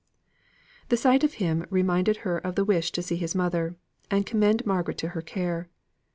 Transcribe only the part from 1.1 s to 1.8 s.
of him